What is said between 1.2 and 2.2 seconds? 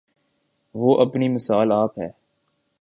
مثال آپ ہے۔